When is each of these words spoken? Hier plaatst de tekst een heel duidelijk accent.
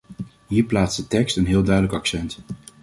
Hier 0.47 0.63
plaatst 0.63 0.97
de 0.97 1.07
tekst 1.07 1.37
een 1.37 1.45
heel 1.45 1.63
duidelijk 1.63 1.93
accent. 1.95 2.37